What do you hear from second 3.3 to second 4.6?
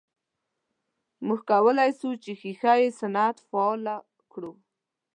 فعال کړو.